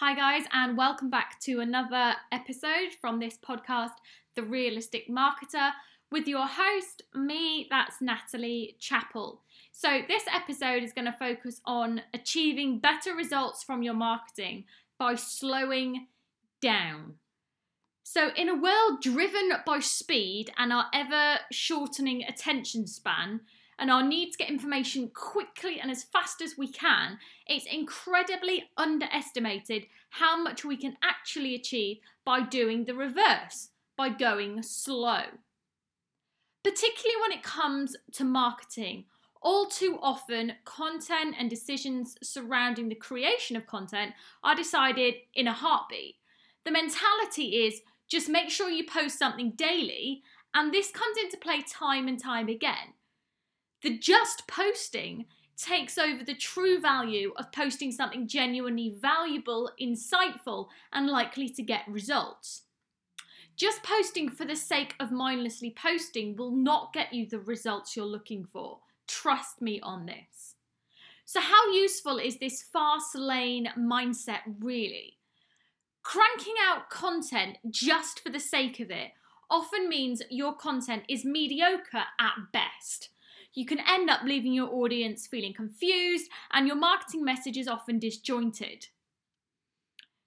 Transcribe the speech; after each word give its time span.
Hi, 0.00 0.14
guys, 0.14 0.44
and 0.52 0.76
welcome 0.76 1.10
back 1.10 1.40
to 1.40 1.58
another 1.58 2.14
episode 2.30 2.94
from 3.00 3.18
this 3.18 3.36
podcast, 3.36 3.94
The 4.36 4.44
Realistic 4.44 5.08
Marketer, 5.08 5.72
with 6.12 6.28
your 6.28 6.46
host, 6.46 7.02
me, 7.16 7.66
that's 7.68 8.00
Natalie 8.00 8.76
Chappell. 8.78 9.40
So, 9.72 10.02
this 10.06 10.22
episode 10.32 10.84
is 10.84 10.92
going 10.92 11.06
to 11.06 11.18
focus 11.18 11.60
on 11.64 12.02
achieving 12.14 12.78
better 12.78 13.12
results 13.12 13.64
from 13.64 13.82
your 13.82 13.94
marketing 13.94 14.66
by 15.00 15.16
slowing 15.16 16.06
down. 16.62 17.14
So, 18.04 18.30
in 18.36 18.48
a 18.48 18.54
world 18.54 19.02
driven 19.02 19.50
by 19.66 19.80
speed 19.80 20.52
and 20.56 20.72
our 20.72 20.86
ever 20.94 21.40
shortening 21.50 22.22
attention 22.22 22.86
span, 22.86 23.40
and 23.78 23.90
our 23.90 24.02
need 24.02 24.32
to 24.32 24.38
get 24.38 24.48
information 24.48 25.10
quickly 25.14 25.80
and 25.80 25.90
as 25.90 26.04
fast 26.04 26.40
as 26.42 26.58
we 26.58 26.70
can, 26.70 27.18
it's 27.46 27.66
incredibly 27.66 28.64
underestimated 28.76 29.86
how 30.10 30.42
much 30.42 30.64
we 30.64 30.76
can 30.76 30.96
actually 31.02 31.54
achieve 31.54 31.98
by 32.24 32.40
doing 32.40 32.84
the 32.84 32.94
reverse, 32.94 33.70
by 33.96 34.08
going 34.08 34.62
slow. 34.62 35.22
Particularly 36.64 37.20
when 37.20 37.32
it 37.32 37.42
comes 37.42 37.96
to 38.12 38.24
marketing, 38.24 39.04
all 39.40 39.66
too 39.66 39.98
often, 40.02 40.52
content 40.64 41.36
and 41.38 41.48
decisions 41.48 42.16
surrounding 42.22 42.88
the 42.88 42.94
creation 42.96 43.56
of 43.56 43.66
content 43.66 44.12
are 44.42 44.56
decided 44.56 45.14
in 45.34 45.46
a 45.46 45.52
heartbeat. 45.52 46.16
The 46.64 46.72
mentality 46.72 47.64
is 47.66 47.80
just 48.08 48.28
make 48.28 48.50
sure 48.50 48.68
you 48.68 48.84
post 48.84 49.18
something 49.18 49.52
daily, 49.52 50.22
and 50.54 50.72
this 50.72 50.90
comes 50.90 51.16
into 51.22 51.36
play 51.36 51.62
time 51.62 52.08
and 52.08 52.20
time 52.20 52.48
again. 52.48 52.94
The 53.82 53.98
just 53.98 54.46
posting 54.48 55.26
takes 55.56 55.98
over 55.98 56.24
the 56.24 56.34
true 56.34 56.80
value 56.80 57.32
of 57.36 57.52
posting 57.52 57.92
something 57.92 58.28
genuinely 58.28 58.96
valuable, 59.00 59.70
insightful, 59.80 60.68
and 60.92 61.08
likely 61.08 61.48
to 61.48 61.62
get 61.62 61.88
results. 61.88 62.62
Just 63.56 63.82
posting 63.82 64.28
for 64.28 64.44
the 64.44 64.54
sake 64.54 64.94
of 65.00 65.10
mindlessly 65.10 65.74
posting 65.76 66.36
will 66.36 66.52
not 66.52 66.92
get 66.92 67.12
you 67.12 67.26
the 67.26 67.40
results 67.40 67.96
you're 67.96 68.06
looking 68.06 68.44
for. 68.44 68.78
Trust 69.08 69.60
me 69.60 69.80
on 69.80 70.06
this. 70.06 70.54
So, 71.24 71.40
how 71.40 71.72
useful 71.72 72.18
is 72.18 72.38
this 72.38 72.62
fast 72.62 73.16
lane 73.16 73.68
mindset 73.76 74.40
really? 74.60 75.18
Cranking 76.02 76.54
out 76.66 76.88
content 76.88 77.58
just 77.68 78.20
for 78.20 78.30
the 78.30 78.40
sake 78.40 78.80
of 78.80 78.90
it 78.90 79.10
often 79.50 79.88
means 79.88 80.22
your 80.30 80.54
content 80.54 81.02
is 81.08 81.24
mediocre 81.24 82.04
at 82.20 82.34
best 82.52 83.10
you 83.54 83.66
can 83.66 83.80
end 83.88 84.10
up 84.10 84.22
leaving 84.24 84.52
your 84.52 84.72
audience 84.72 85.26
feeling 85.26 85.52
confused 85.52 86.30
and 86.52 86.66
your 86.66 86.76
marketing 86.76 87.24
message 87.24 87.56
is 87.56 87.68
often 87.68 87.98
disjointed. 87.98 88.86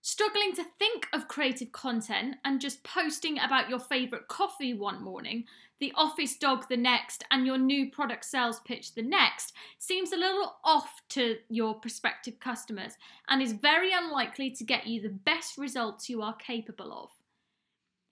Struggling 0.03 0.53
to 0.55 0.65
think 0.79 1.07
of 1.13 1.27
creative 1.27 1.71
content 1.71 2.35
and 2.43 2.59
just 2.59 2.83
posting 2.83 3.37
about 3.37 3.69
your 3.69 3.77
favourite 3.77 4.27
coffee 4.27 4.73
one 4.73 5.03
morning, 5.03 5.45
the 5.79 5.93
office 5.95 6.35
dog 6.35 6.67
the 6.69 6.77
next, 6.77 7.23
and 7.29 7.45
your 7.45 7.59
new 7.59 7.91
product 7.91 8.25
sales 8.25 8.61
pitch 8.61 8.95
the 8.95 9.03
next 9.03 9.53
seems 9.77 10.11
a 10.11 10.17
little 10.17 10.55
off 10.63 11.01
to 11.09 11.37
your 11.49 11.75
prospective 11.75 12.39
customers 12.39 12.93
and 13.29 13.43
is 13.43 13.53
very 13.53 13.91
unlikely 13.93 14.49
to 14.51 14.63
get 14.63 14.87
you 14.87 15.01
the 15.01 15.09
best 15.09 15.57
results 15.57 16.09
you 16.09 16.23
are 16.23 16.35
capable 16.35 16.91
of. 16.91 17.09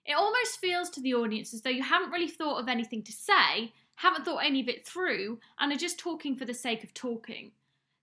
It 0.06 0.14
almost 0.14 0.60
feels 0.60 0.90
to 0.90 1.00
the 1.00 1.14
audience 1.14 1.52
as 1.52 1.62
though 1.62 1.70
you 1.70 1.82
haven't 1.82 2.10
really 2.10 2.28
thought 2.28 2.60
of 2.60 2.68
anything 2.68 3.02
to 3.02 3.12
say 3.12 3.72
haven't 4.00 4.24
thought 4.24 4.38
any 4.38 4.60
of 4.60 4.68
it 4.68 4.86
through, 4.86 5.38
and 5.58 5.70
are 5.70 5.76
just 5.76 5.98
talking 5.98 6.34
for 6.34 6.46
the 6.46 6.54
sake 6.54 6.82
of 6.82 6.94
talking. 6.94 7.52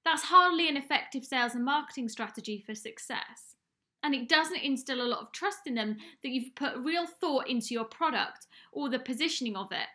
That's 0.06 0.22
hardly 0.22 0.70
an 0.70 0.78
effective 0.78 1.26
sales 1.26 1.56
and 1.56 1.66
marketing 1.66 2.08
strategy 2.08 2.64
for 2.64 2.76
success. 2.76 3.56
And 4.04 4.14
it 4.14 4.30
doesn't 4.30 4.64
instill 4.64 5.02
a 5.02 5.10
lot 5.10 5.22
of 5.22 5.32
trust 5.32 5.62
in 5.66 5.74
them 5.74 5.98
that 6.22 6.30
you've 6.30 6.54
put 6.56 6.78
real 6.78 7.08
thought 7.08 7.50
into 7.50 7.74
your 7.74 7.86
product 7.86 8.46
or 8.72 8.90
the 8.90 9.00
positioning 9.00 9.56
of 9.56 9.72
it. 9.72 9.88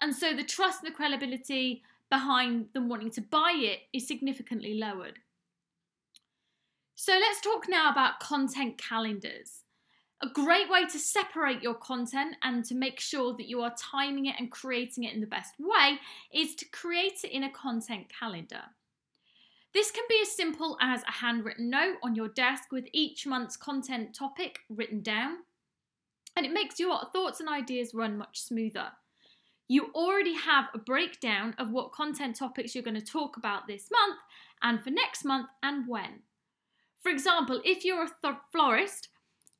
And 0.00 0.14
so 0.14 0.32
the 0.32 0.44
trust 0.44 0.84
and 0.84 0.92
the 0.92 0.96
credibility 0.96 1.82
behind 2.08 2.66
them 2.72 2.88
wanting 2.88 3.10
to 3.10 3.20
buy 3.20 3.52
it 3.56 3.80
is 3.92 4.06
significantly 4.06 4.74
lowered. 4.74 5.18
So 6.94 7.14
let's 7.14 7.40
talk 7.40 7.66
now 7.68 7.90
about 7.90 8.20
content 8.20 8.78
calendars. 8.78 9.63
A 10.24 10.30
great 10.32 10.70
way 10.70 10.86
to 10.86 10.98
separate 10.98 11.62
your 11.62 11.74
content 11.74 12.36
and 12.42 12.64
to 12.64 12.74
make 12.74 12.98
sure 12.98 13.34
that 13.36 13.46
you 13.46 13.60
are 13.60 13.74
timing 13.78 14.24
it 14.24 14.36
and 14.38 14.50
creating 14.50 15.04
it 15.04 15.12
in 15.12 15.20
the 15.20 15.26
best 15.26 15.52
way 15.58 15.98
is 16.32 16.54
to 16.54 16.64
create 16.70 17.24
it 17.24 17.30
in 17.30 17.44
a 17.44 17.52
content 17.52 18.06
calendar. 18.08 18.62
This 19.74 19.90
can 19.90 20.04
be 20.08 20.18
as 20.22 20.34
simple 20.34 20.78
as 20.80 21.02
a 21.02 21.12
handwritten 21.12 21.68
note 21.68 21.96
on 22.02 22.14
your 22.14 22.28
desk 22.28 22.72
with 22.72 22.86
each 22.94 23.26
month's 23.26 23.58
content 23.58 24.14
topic 24.14 24.60
written 24.70 25.02
down, 25.02 25.40
and 26.34 26.46
it 26.46 26.54
makes 26.54 26.80
your 26.80 27.00
thoughts 27.12 27.40
and 27.40 27.48
ideas 27.50 27.92
run 27.92 28.16
much 28.16 28.40
smoother. 28.40 28.92
You 29.68 29.90
already 29.94 30.36
have 30.36 30.70
a 30.72 30.78
breakdown 30.78 31.54
of 31.58 31.70
what 31.70 31.92
content 31.92 32.36
topics 32.36 32.74
you're 32.74 32.82
going 32.82 32.94
to 32.94 33.02
talk 33.02 33.36
about 33.36 33.66
this 33.66 33.90
month 33.92 34.20
and 34.62 34.82
for 34.82 34.88
next 34.88 35.26
month 35.26 35.48
and 35.62 35.86
when. 35.86 36.20
For 37.02 37.10
example, 37.10 37.60
if 37.62 37.84
you're 37.84 38.04
a 38.04 38.10
th- 38.22 38.36
florist, 38.50 39.08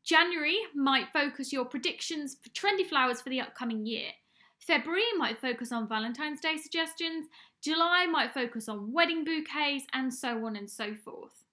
January 0.04 0.58
might 0.74 1.12
focus 1.12 1.52
your 1.52 1.64
predictions 1.64 2.36
for 2.42 2.50
trendy 2.50 2.86
flowers 2.86 3.22
for 3.22 3.30
the 3.30 3.40
upcoming 3.40 3.86
year. 3.86 4.10
February 4.58 5.02
might 5.16 5.40
focus 5.40 5.72
on 5.72 5.88
Valentine's 5.88 6.40
Day 6.40 6.56
suggestions. 6.56 7.26
July 7.62 8.06
might 8.06 8.34
focus 8.34 8.68
on 8.68 8.92
wedding 8.92 9.24
bouquets, 9.24 9.84
and 9.92 10.12
so 10.12 10.44
on 10.44 10.56
and 10.56 10.68
so 10.68 10.94
forth. 10.94 11.44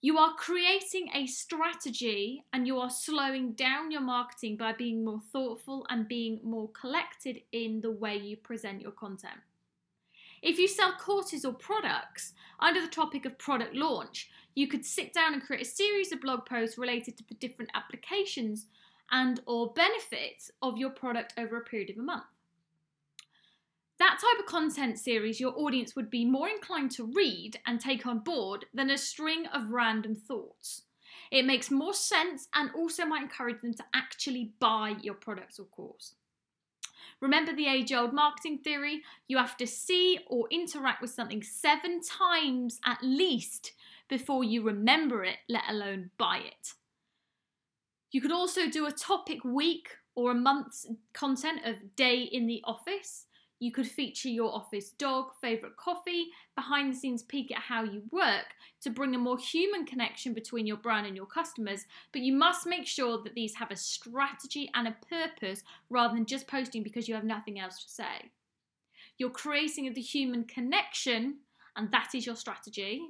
You 0.00 0.18
are 0.18 0.34
creating 0.34 1.08
a 1.14 1.26
strategy 1.26 2.44
and 2.52 2.66
you 2.66 2.78
are 2.78 2.90
slowing 2.90 3.52
down 3.52 3.90
your 3.90 4.02
marketing 4.02 4.58
by 4.58 4.74
being 4.74 5.02
more 5.02 5.22
thoughtful 5.32 5.86
and 5.88 6.06
being 6.06 6.40
more 6.42 6.68
collected 6.78 7.40
in 7.52 7.80
the 7.80 7.90
way 7.90 8.16
you 8.16 8.36
present 8.36 8.82
your 8.82 8.92
content. 8.92 9.40
If 10.44 10.58
you 10.58 10.68
sell 10.68 10.92
courses 10.92 11.46
or 11.46 11.54
products 11.54 12.34
under 12.60 12.78
the 12.78 12.86
topic 12.86 13.24
of 13.24 13.38
product 13.38 13.74
launch, 13.74 14.28
you 14.54 14.68
could 14.68 14.84
sit 14.84 15.14
down 15.14 15.32
and 15.32 15.42
create 15.42 15.62
a 15.62 15.64
series 15.64 16.12
of 16.12 16.20
blog 16.20 16.44
posts 16.44 16.76
related 16.76 17.16
to 17.16 17.24
the 17.26 17.34
different 17.36 17.70
applications 17.72 18.66
and 19.10 19.40
or 19.46 19.72
benefits 19.72 20.50
of 20.60 20.76
your 20.76 20.90
product 20.90 21.32
over 21.38 21.56
a 21.56 21.64
period 21.64 21.88
of 21.88 21.96
a 21.96 22.02
month. 22.02 22.24
That 23.98 24.20
type 24.20 24.38
of 24.38 24.44
content 24.44 24.98
series 24.98 25.40
your 25.40 25.58
audience 25.58 25.96
would 25.96 26.10
be 26.10 26.26
more 26.26 26.50
inclined 26.50 26.90
to 26.92 27.10
read 27.14 27.58
and 27.66 27.80
take 27.80 28.06
on 28.06 28.18
board 28.18 28.66
than 28.74 28.90
a 28.90 28.98
string 28.98 29.46
of 29.46 29.70
random 29.70 30.14
thoughts. 30.14 30.82
It 31.30 31.46
makes 31.46 31.70
more 31.70 31.94
sense 31.94 32.48
and 32.52 32.70
also 32.74 33.06
might 33.06 33.22
encourage 33.22 33.62
them 33.62 33.72
to 33.72 33.84
actually 33.94 34.52
buy 34.60 34.96
your 35.00 35.14
products 35.14 35.58
or 35.58 35.64
course. 35.64 36.16
Remember 37.20 37.54
the 37.54 37.66
age 37.66 37.92
old 37.92 38.12
marketing 38.12 38.58
theory? 38.58 39.02
You 39.28 39.38
have 39.38 39.56
to 39.58 39.66
see 39.66 40.18
or 40.28 40.46
interact 40.50 41.00
with 41.00 41.10
something 41.10 41.42
seven 41.42 42.00
times 42.00 42.80
at 42.84 42.98
least 43.02 43.72
before 44.08 44.44
you 44.44 44.62
remember 44.62 45.24
it, 45.24 45.38
let 45.48 45.64
alone 45.68 46.10
buy 46.18 46.38
it. 46.38 46.74
You 48.10 48.20
could 48.20 48.32
also 48.32 48.68
do 48.68 48.86
a 48.86 48.92
topic 48.92 49.44
week 49.44 49.88
or 50.14 50.30
a 50.30 50.34
month's 50.34 50.86
content 51.12 51.60
of 51.64 51.96
day 51.96 52.22
in 52.22 52.46
the 52.46 52.62
office. 52.64 53.26
You 53.60 53.72
could 53.72 53.86
feature 53.86 54.28
your 54.28 54.52
office 54.52 54.90
dog, 54.90 55.32
favourite 55.40 55.76
coffee, 55.76 56.28
behind 56.54 56.92
the 56.92 56.96
scenes 56.96 57.22
peek 57.22 57.50
at 57.50 57.62
how 57.62 57.84
you 57.84 58.02
work 58.10 58.46
to 58.82 58.90
bring 58.90 59.14
a 59.14 59.18
more 59.18 59.38
human 59.38 59.86
connection 59.86 60.34
between 60.34 60.66
your 60.66 60.76
brand 60.76 61.06
and 61.06 61.16
your 61.16 61.26
customers. 61.26 61.86
But 62.12 62.22
you 62.22 62.34
must 62.34 62.66
make 62.66 62.86
sure 62.86 63.22
that 63.22 63.34
these 63.34 63.54
have 63.54 63.70
a 63.70 63.76
strategy 63.76 64.70
and 64.74 64.88
a 64.88 64.96
purpose 65.08 65.62
rather 65.88 66.14
than 66.14 66.26
just 66.26 66.48
posting 66.48 66.82
because 66.82 67.08
you 67.08 67.14
have 67.14 67.24
nothing 67.24 67.58
else 67.58 67.82
to 67.84 67.90
say. 67.90 68.30
You're 69.18 69.30
creating 69.30 69.92
the 69.94 70.00
human 70.00 70.44
connection, 70.44 71.36
and 71.76 71.90
that 71.92 72.10
is 72.14 72.26
your 72.26 72.36
strategy, 72.36 73.02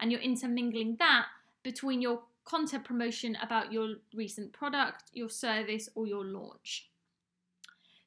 and 0.00 0.10
you're 0.10 0.20
intermingling 0.20 0.96
that 0.98 1.26
between 1.62 2.02
your 2.02 2.22
content 2.44 2.84
promotion 2.84 3.38
about 3.40 3.72
your 3.72 3.94
recent 4.14 4.52
product, 4.52 5.04
your 5.12 5.28
service, 5.28 5.88
or 5.94 6.06
your 6.06 6.24
launch. 6.24 6.88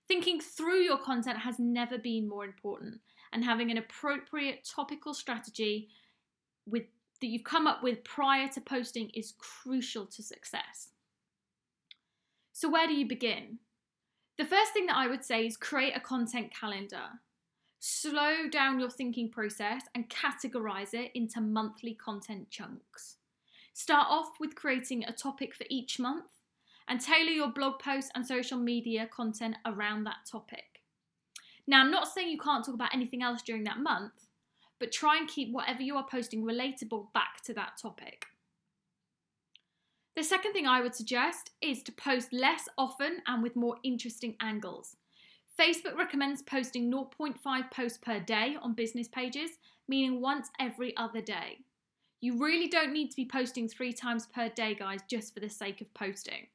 Thinking 0.08 0.40
through 0.40 0.82
your 0.82 0.98
content 0.98 1.40
has 1.40 1.58
never 1.58 1.98
been 1.98 2.28
more 2.30 2.46
important, 2.46 3.00
and 3.34 3.44
having 3.44 3.72
an 3.72 3.78
appropriate 3.78 4.68
topical 4.70 5.14
strategy 5.14 5.90
with 6.66 6.84
that 7.22 7.28
you've 7.28 7.44
come 7.44 7.66
up 7.66 7.82
with 7.82 8.04
prior 8.04 8.48
to 8.50 8.62
posting 8.62 9.10
is 9.12 9.34
crucial 9.38 10.06
to 10.06 10.22
success. 10.22 10.90
So, 12.54 12.70
where 12.70 12.88
do 12.88 12.94
you 12.94 13.08
begin? 13.08 13.60
The 14.38 14.46
first 14.46 14.74
thing 14.74 14.86
that 14.88 14.98
I 14.98 15.08
would 15.08 15.24
say 15.24 15.46
is 15.46 15.58
create 15.58 15.96
a 15.96 16.00
content 16.00 16.52
calendar. 16.54 17.20
Slow 17.80 18.50
down 18.50 18.80
your 18.80 18.90
thinking 18.90 19.30
process 19.30 19.84
and 19.94 20.10
categorize 20.10 20.94
it 20.94 21.12
into 21.16 21.40
monthly 21.40 21.94
content 21.94 22.50
chunks. 22.50 23.18
Start 23.74 24.08
off 24.10 24.34
with 24.40 24.56
creating 24.56 25.06
a 25.06 25.14
topic 25.14 25.54
for 25.56 25.66
each 25.70 26.00
month 26.00 26.26
and 26.88 27.02
tailor 27.02 27.32
your 27.32 27.52
blog 27.52 27.80
posts 27.80 28.12
and 28.16 28.26
social 28.26 28.58
media 28.58 29.08
content 29.08 29.56
around 29.66 30.04
that 30.04 30.26
topic. 30.30 30.82
Now, 31.68 31.82
I'm 31.82 31.92
not 31.92 32.08
saying 32.08 32.30
you 32.30 32.38
can't 32.38 32.64
talk 32.64 32.76
about 32.76 32.94
anything 32.94 33.24
else 33.24 33.42
during 33.42 33.64
that 33.64 33.80
month, 33.80 34.28
but 34.80 34.92
try 34.92 35.18
and 35.18 35.28
keep 35.28 35.52
whatever 35.52 35.82
you 35.82 35.96
are 35.96 36.06
posting 36.10 36.44
relatable 36.44 37.12
back 37.14 37.42
to 37.46 37.54
that 37.54 37.78
topic. 37.82 38.28
The 40.16 40.24
second 40.24 40.54
thing 40.54 40.66
I 40.66 40.82
would 40.82 40.96
suggest 40.96 41.52
is 41.62 41.84
to 41.84 41.92
post 41.92 42.32
less 42.32 42.70
often 42.78 43.22
and 43.28 43.44
with 43.44 43.56
more 43.56 43.78
interesting 43.84 44.36
angles. 44.40 44.96
Facebook 45.60 45.98
recommends 45.98 46.42
posting 46.42 46.92
0.5 46.92 47.72
posts 47.72 47.98
per 47.98 48.20
day 48.20 48.58
on 48.62 48.74
business 48.74 49.08
pages, 49.08 49.52
meaning 49.88 50.22
once 50.22 50.50
every 50.60 50.96
other 50.98 51.22
day. 51.22 51.60
You 52.22 52.38
really 52.38 52.68
don't 52.68 52.94
need 52.94 53.10
to 53.10 53.16
be 53.16 53.26
posting 53.26 53.68
three 53.68 53.94
times 53.94 54.28
per 54.28 54.50
day, 54.50 54.76
guys, 54.76 55.02
just 55.10 55.34
for 55.34 55.42
the 55.42 55.50
sake 55.50 55.82
of 55.82 55.94
posting. 55.94 56.48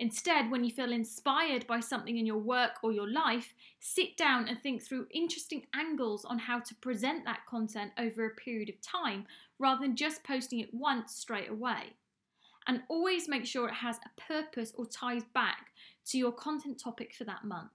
Instead, 0.00 0.48
when 0.48 0.62
you 0.62 0.70
feel 0.70 0.92
inspired 0.92 1.66
by 1.66 1.80
something 1.80 2.18
in 2.18 2.26
your 2.26 2.38
work 2.38 2.72
or 2.82 2.92
your 2.92 3.10
life, 3.10 3.52
sit 3.80 4.16
down 4.16 4.46
and 4.46 4.60
think 4.62 4.80
through 4.80 5.08
interesting 5.10 5.66
angles 5.74 6.24
on 6.24 6.38
how 6.38 6.60
to 6.60 6.74
present 6.76 7.24
that 7.24 7.44
content 7.48 7.90
over 7.98 8.24
a 8.24 8.34
period 8.36 8.68
of 8.68 8.80
time 8.80 9.26
rather 9.58 9.80
than 9.80 9.96
just 9.96 10.22
posting 10.22 10.60
it 10.60 10.72
once 10.72 11.14
straight 11.14 11.50
away. 11.50 11.94
And 12.68 12.82
always 12.88 13.28
make 13.28 13.44
sure 13.44 13.66
it 13.68 13.74
has 13.74 13.96
a 13.96 14.20
purpose 14.20 14.72
or 14.76 14.86
ties 14.86 15.24
back 15.34 15.68
to 16.06 16.18
your 16.18 16.32
content 16.32 16.80
topic 16.82 17.12
for 17.16 17.24
that 17.24 17.44
month. 17.44 17.70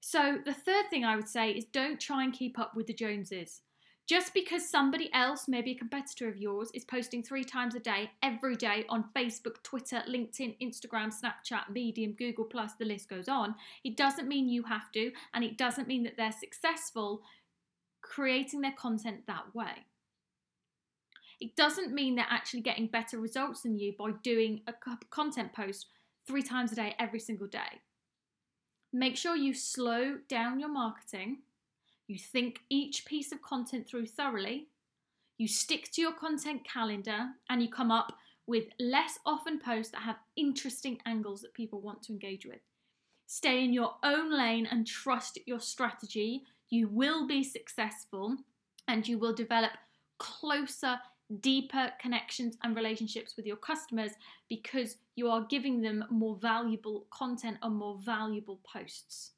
So, 0.00 0.38
the 0.44 0.54
third 0.54 0.90
thing 0.90 1.04
I 1.04 1.16
would 1.16 1.28
say 1.28 1.52
is 1.52 1.64
don't 1.64 2.00
try 2.00 2.24
and 2.24 2.32
keep 2.32 2.58
up 2.58 2.74
with 2.74 2.86
the 2.86 2.94
Joneses. 2.94 3.62
Just 4.08 4.32
because 4.32 4.66
somebody 4.66 5.10
else, 5.12 5.48
maybe 5.48 5.72
a 5.72 5.78
competitor 5.78 6.28
of 6.28 6.38
yours, 6.38 6.70
is 6.72 6.82
posting 6.82 7.22
three 7.22 7.44
times 7.44 7.74
a 7.74 7.78
day, 7.78 8.10
every 8.22 8.56
day 8.56 8.86
on 8.88 9.04
Facebook, 9.14 9.62
Twitter, 9.62 10.02
LinkedIn, 10.08 10.56
Instagram, 10.62 11.12
Snapchat, 11.12 11.68
Medium, 11.70 12.12
Google, 12.12 12.46
Plus, 12.46 12.72
the 12.78 12.86
list 12.86 13.10
goes 13.10 13.28
on, 13.28 13.54
it 13.84 13.98
doesn't 13.98 14.26
mean 14.26 14.48
you 14.48 14.62
have 14.62 14.90
to, 14.92 15.12
and 15.34 15.44
it 15.44 15.58
doesn't 15.58 15.86
mean 15.86 16.04
that 16.04 16.16
they're 16.16 16.32
successful 16.32 17.20
creating 18.00 18.62
their 18.62 18.72
content 18.72 19.26
that 19.26 19.54
way. 19.54 19.84
It 21.38 21.54
doesn't 21.54 21.92
mean 21.92 22.16
they're 22.16 22.26
actually 22.30 22.62
getting 22.62 22.86
better 22.86 23.18
results 23.18 23.60
than 23.60 23.76
you 23.76 23.92
by 23.98 24.12
doing 24.22 24.62
a 24.66 24.74
content 25.10 25.52
post 25.52 25.86
three 26.26 26.42
times 26.42 26.72
a 26.72 26.76
day, 26.76 26.94
every 26.98 27.20
single 27.20 27.46
day. 27.46 27.82
Make 28.90 29.18
sure 29.18 29.36
you 29.36 29.52
slow 29.52 30.16
down 30.28 30.60
your 30.60 30.70
marketing 30.70 31.40
you 32.08 32.18
think 32.18 32.60
each 32.70 33.04
piece 33.04 33.32
of 33.32 33.42
content 33.42 33.86
through 33.86 34.06
thoroughly, 34.06 34.68
you 35.36 35.46
stick 35.46 35.90
to 35.92 36.00
your 36.00 36.12
content 36.12 36.66
calendar, 36.66 37.28
and 37.48 37.62
you 37.62 37.70
come 37.70 37.90
up 37.90 38.12
with 38.46 38.64
less 38.80 39.18
often 39.26 39.60
posts 39.60 39.92
that 39.92 40.02
have 40.02 40.16
interesting 40.36 40.98
angles 41.06 41.42
that 41.42 41.54
people 41.54 41.80
want 41.80 42.02
to 42.02 42.12
engage 42.12 42.46
with. 42.46 42.60
Stay 43.26 43.62
in 43.62 43.74
your 43.74 43.94
own 44.02 44.32
lane 44.36 44.66
and 44.70 44.86
trust 44.86 45.38
your 45.46 45.60
strategy. 45.60 46.44
You 46.70 46.88
will 46.88 47.26
be 47.26 47.44
successful 47.44 48.36
and 48.88 49.06
you 49.06 49.18
will 49.18 49.34
develop 49.34 49.72
closer, 50.18 50.98
deeper 51.40 51.92
connections 52.00 52.56
and 52.64 52.74
relationships 52.74 53.34
with 53.36 53.44
your 53.44 53.56
customers 53.56 54.12
because 54.48 54.96
you 55.14 55.28
are 55.28 55.46
giving 55.50 55.82
them 55.82 56.06
more 56.10 56.38
valuable 56.40 57.06
content 57.10 57.58
and 57.62 57.74
more 57.74 57.98
valuable 58.02 58.60
posts. 58.64 59.32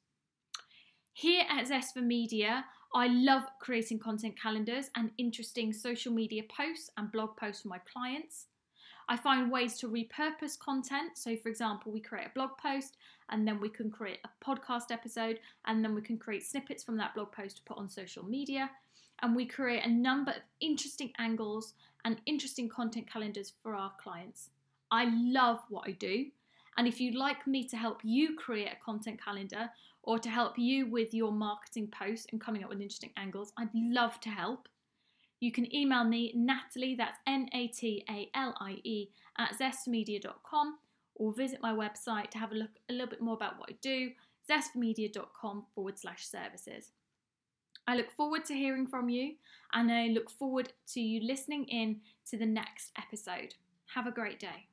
Here 1.13 1.45
at 1.49 1.67
Zest 1.67 1.93
for 1.93 2.01
Media, 2.01 2.65
I 2.93 3.07
love 3.07 3.43
creating 3.59 3.99
content 3.99 4.39
calendars 4.41 4.89
and 4.95 5.11
interesting 5.17 5.73
social 5.73 6.13
media 6.13 6.43
posts 6.55 6.89
and 6.97 7.11
blog 7.11 7.35
posts 7.37 7.63
for 7.63 7.67
my 7.67 7.79
clients. 7.79 8.47
I 9.09 9.17
find 9.17 9.51
ways 9.51 9.77
to 9.79 9.89
repurpose 9.89 10.57
content. 10.57 11.17
So, 11.17 11.35
for 11.35 11.49
example, 11.49 11.91
we 11.91 11.99
create 11.99 12.27
a 12.27 12.33
blog 12.33 12.51
post 12.57 12.95
and 13.29 13.45
then 13.45 13.59
we 13.59 13.67
can 13.67 13.91
create 13.91 14.19
a 14.23 14.45
podcast 14.45 14.91
episode 14.91 15.39
and 15.65 15.83
then 15.83 15.93
we 15.93 16.01
can 16.01 16.17
create 16.17 16.45
snippets 16.45 16.83
from 16.83 16.95
that 16.97 17.13
blog 17.13 17.33
post 17.33 17.57
to 17.57 17.63
put 17.63 17.77
on 17.77 17.89
social 17.89 18.23
media. 18.23 18.69
And 19.21 19.35
we 19.35 19.45
create 19.45 19.85
a 19.85 19.91
number 19.91 20.31
of 20.31 20.41
interesting 20.61 21.11
angles 21.19 21.73
and 22.05 22.21
interesting 22.25 22.69
content 22.69 23.11
calendars 23.11 23.53
for 23.61 23.75
our 23.75 23.91
clients. 24.01 24.49
I 24.91 25.11
love 25.13 25.59
what 25.69 25.87
I 25.87 25.91
do. 25.91 26.27
And 26.77 26.87
if 26.87 26.99
you'd 26.99 27.15
like 27.15 27.45
me 27.47 27.67
to 27.67 27.77
help 27.77 27.99
you 28.03 28.35
create 28.35 28.71
a 28.71 28.83
content 28.83 29.23
calendar 29.23 29.69
or 30.03 30.17
to 30.19 30.29
help 30.29 30.57
you 30.57 30.89
with 30.89 31.13
your 31.13 31.31
marketing 31.31 31.91
posts 31.91 32.27
and 32.31 32.41
coming 32.41 32.63
up 32.63 32.69
with 32.69 32.81
interesting 32.81 33.11
angles, 33.17 33.53
I'd 33.57 33.69
love 33.73 34.19
to 34.21 34.29
help. 34.29 34.67
You 35.39 35.51
can 35.51 35.73
email 35.75 36.03
me, 36.03 36.31
Natalie, 36.35 36.95
that's 36.95 37.17
N 37.27 37.49
A 37.53 37.67
T 37.67 38.05
A 38.09 38.29
L 38.35 38.55
I 38.59 38.79
E, 38.83 39.09
at 39.37 39.57
zestmedia.com, 39.59 40.77
or 41.15 41.33
visit 41.33 41.59
my 41.61 41.73
website 41.73 42.29
to 42.31 42.37
have 42.37 42.51
a 42.51 42.55
look 42.55 42.69
a 42.89 42.93
little 42.93 43.07
bit 43.07 43.21
more 43.21 43.35
about 43.35 43.59
what 43.59 43.69
I 43.69 43.75
do, 43.81 44.11
zestmedia.com 44.49 45.65
forward 45.73 45.97
slash 45.99 46.25
services. 46.25 46.91
I 47.87 47.95
look 47.95 48.11
forward 48.11 48.45
to 48.45 48.53
hearing 48.53 48.87
from 48.87 49.09
you 49.09 49.33
and 49.73 49.91
I 49.91 50.07
look 50.07 50.29
forward 50.29 50.71
to 50.93 51.01
you 51.01 51.21
listening 51.27 51.65
in 51.65 52.01
to 52.29 52.37
the 52.37 52.45
next 52.45 52.91
episode. 52.97 53.55
Have 53.95 54.07
a 54.07 54.11
great 54.11 54.39
day. 54.39 54.70